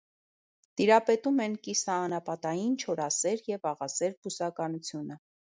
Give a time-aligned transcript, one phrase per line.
[0.79, 5.21] Տիրապետում են կիսաանապատային չորասեր և աղասեր բուսականությունը։